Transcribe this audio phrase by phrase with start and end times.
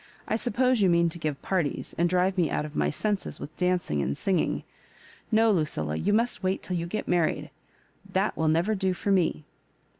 [0.27, 3.39] "I sup pose you mean to give parties, and drive me out of my senses
[3.39, 4.63] with dancing and singing.
[5.31, 7.51] No, LuciUa, you must wait till you get married—
[8.13, 9.43] that will never do for me."